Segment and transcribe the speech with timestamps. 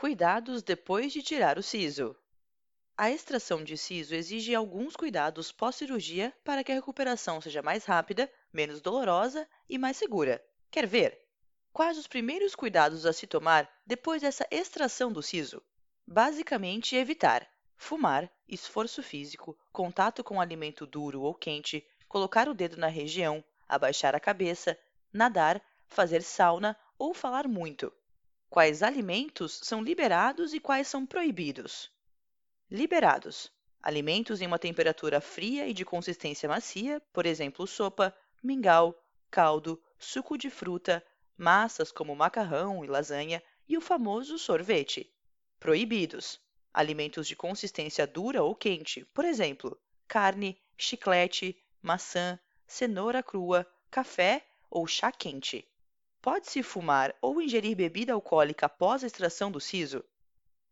[0.00, 2.16] Cuidados depois de tirar o siso.
[2.96, 8.32] A extração de siso exige alguns cuidados pós-cirurgia para que a recuperação seja mais rápida,
[8.50, 10.42] menos dolorosa e mais segura.
[10.70, 11.20] Quer ver?
[11.70, 15.62] Quais os primeiros cuidados a se tomar depois dessa extração do siso?
[16.06, 17.46] Basicamente, evitar
[17.76, 24.14] fumar, esforço físico, contato com alimento duro ou quente, colocar o dedo na região, abaixar
[24.14, 24.78] a cabeça,
[25.12, 27.92] nadar, fazer sauna ou falar muito.
[28.50, 31.88] Quais alimentos são liberados e quais são proibidos?
[32.68, 33.48] Liberados:
[33.80, 39.00] alimentos em uma temperatura fria e de consistência macia, por exemplo, sopa, mingau,
[39.30, 41.00] caldo, suco de fruta,
[41.36, 45.08] massas como macarrão e lasanha e o famoso sorvete.
[45.60, 46.40] Proibidos:
[46.74, 52.36] alimentos de consistência dura ou quente, por exemplo, carne, chiclete, maçã,
[52.66, 55.64] cenoura crua, café ou chá quente.
[56.22, 60.04] Pode-se fumar ou ingerir bebida alcoólica após a extração do siso?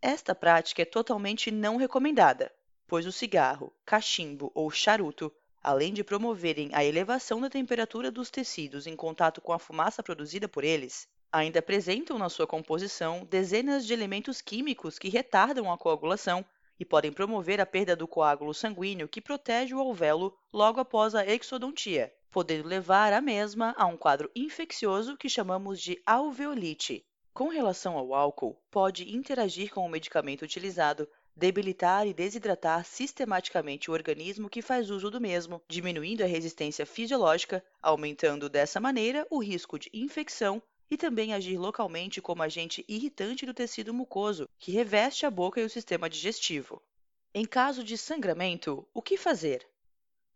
[0.02, 2.52] Esta prática é totalmente não recomendada,
[2.86, 5.32] pois o cigarro, cachimbo ou charuto,
[5.62, 10.46] além de promoverem a elevação da temperatura dos tecidos em contato com a fumaça produzida
[10.46, 16.44] por eles, ainda apresentam na sua composição dezenas de elementos químicos que retardam a coagulação
[16.78, 21.26] e podem promover a perda do coágulo sanguíneo que protege o alvéolo logo após a
[21.26, 27.04] exodontia, podendo levar a mesma a um quadro infeccioso que chamamos de alveolite.
[27.32, 33.94] Com relação ao álcool, pode interagir com o medicamento utilizado, debilitar e desidratar sistematicamente o
[33.94, 39.78] organismo que faz uso do mesmo, diminuindo a resistência fisiológica, aumentando dessa maneira o risco
[39.78, 45.30] de infecção e também agir localmente como agente irritante do tecido mucoso, que reveste a
[45.30, 46.82] boca e o sistema digestivo.
[47.32, 49.64] Em caso de sangramento, o que fazer?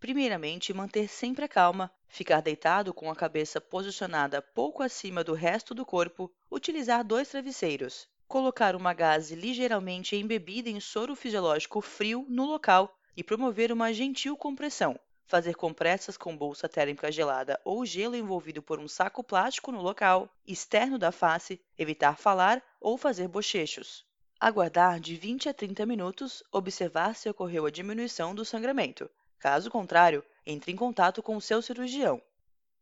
[0.02, 5.76] Primeiramente, manter sempre a calma, ficar deitado com a cabeça posicionada pouco acima do resto
[5.76, 12.44] do corpo, utilizar dois travesseiros, colocar uma gaze ligeiramente embebida em soro fisiológico frio no
[12.46, 18.60] local e promover uma gentil compressão, fazer compressas com bolsa térmica gelada ou gelo envolvido
[18.60, 24.04] por um saco plástico no local externo da face, evitar falar ou fazer bochechos.
[24.40, 29.08] Aguardar de 20 a 30 minutos, observar se ocorreu a diminuição do sangramento,
[29.42, 32.22] Caso contrário, entre em contato com o seu cirurgião.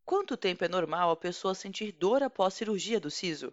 [0.05, 3.51] Quanto tempo é normal a pessoa sentir dor após cirurgia do siso?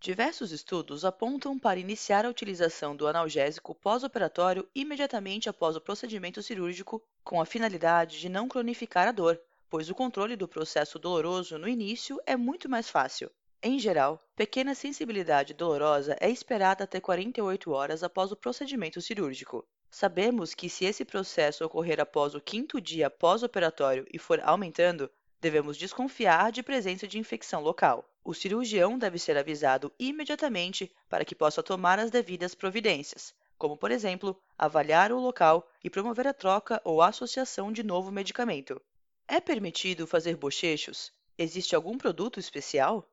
[0.00, 7.00] Diversos estudos apontam para iniciar a utilização do analgésico pós-operatório imediatamente após o procedimento cirúrgico,
[7.22, 11.68] com a finalidade de não cronificar a dor, pois o controle do processo doloroso no
[11.68, 13.30] início é muito mais fácil.
[13.62, 19.64] Em geral, pequena sensibilidade dolorosa é esperada até 48 horas após o procedimento cirúrgico.
[19.90, 25.10] Sabemos que, se esse processo ocorrer após o quinto dia pós-operatório e for aumentando,
[25.40, 28.04] devemos desconfiar de presença de infecção local.
[28.22, 33.90] O cirurgião deve ser avisado imediatamente para que possa tomar as devidas providências, como, por
[33.90, 38.80] exemplo, avaliar o local e promover a troca ou associação de novo medicamento.
[39.26, 41.12] É permitido fazer bochechos?
[41.36, 43.08] Existe algum produto especial?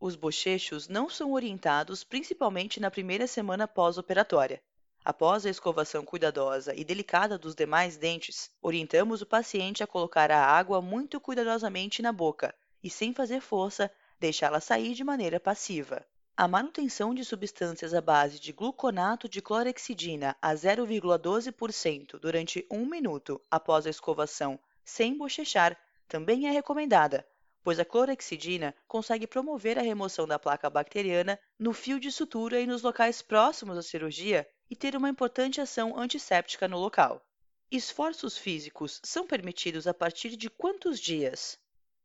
[0.00, 4.62] Os bochechos não são orientados principalmente na primeira semana pós-operatória.
[5.04, 10.42] Após a escovação cuidadosa e delicada dos demais dentes, orientamos o paciente a colocar a
[10.42, 16.02] água muito cuidadosamente na boca e, sem fazer força, deixá-la sair de maneira passiva.
[16.34, 23.38] A manutenção de substâncias à base de gluconato de clorexidina a 0,12% durante um minuto
[23.50, 25.76] após a escovação, sem bochechar,
[26.08, 27.26] também é recomendada,
[27.62, 32.66] pois a clorexidina consegue promover a remoção da placa bacteriana no fio de sutura e
[32.66, 37.24] nos locais próximos à cirurgia e ter uma importante ação antisséptica no local.
[37.70, 41.58] Esforços físicos são permitidos a partir de quantos dias?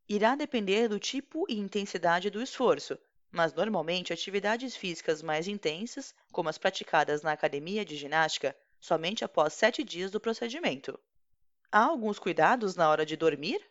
[0.07, 2.97] Irá depender do tipo e intensidade do esforço,
[3.31, 9.53] mas normalmente atividades físicas mais intensas, como as praticadas na academia de ginástica, somente após
[9.53, 10.99] sete dias do procedimento.
[11.71, 13.61] Há alguns cuidados na hora de dormir?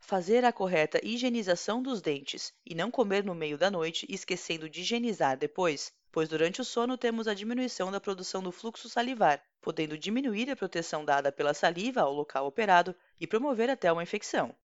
[0.00, 4.80] Fazer a correta higienização dos dentes e não comer no meio da noite esquecendo de
[4.80, 9.98] higienizar depois pois durante o sono temos a diminuição da produção do fluxo salivar, podendo
[9.98, 14.54] diminuir a proteção dada pela saliva ao local operado e promover até uma infecção.